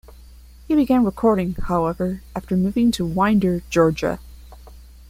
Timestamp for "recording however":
1.05-2.23